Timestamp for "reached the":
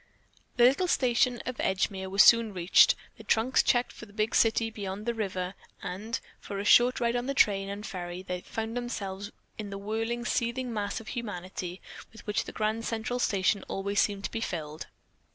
2.55-3.23